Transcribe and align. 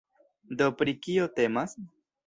Do 0.61 0.71
pri 0.79 0.97
kio 1.05 1.31
temas? 1.39 1.81